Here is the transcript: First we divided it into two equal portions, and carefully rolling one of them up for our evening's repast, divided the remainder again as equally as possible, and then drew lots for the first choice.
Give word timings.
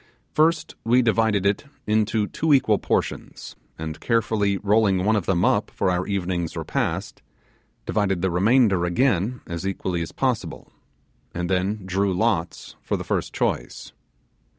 First 0.33 0.73
we 0.83 1.03
divided 1.03 1.45
it 1.45 1.65
into 1.85 2.25
two 2.25 2.55
equal 2.55 2.79
portions, 2.79 3.55
and 3.77 3.99
carefully 3.99 4.57
rolling 4.57 5.05
one 5.05 5.15
of 5.15 5.27
them 5.27 5.45
up 5.45 5.69
for 5.69 5.91
our 5.91 6.07
evening's 6.07 6.57
repast, 6.57 7.21
divided 7.85 8.23
the 8.23 8.31
remainder 8.31 8.83
again 8.83 9.41
as 9.45 9.67
equally 9.67 10.01
as 10.01 10.11
possible, 10.11 10.71
and 11.35 11.51
then 11.51 11.85
drew 11.85 12.15
lots 12.15 12.75
for 12.81 12.97
the 12.97 13.03
first 13.03 13.31
choice. 13.31 13.93